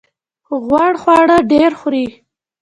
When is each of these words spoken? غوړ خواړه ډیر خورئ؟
غوړ 0.65 0.91
خواړه 1.01 1.37
ډیر 1.51 1.71
خورئ؟ 1.79 2.05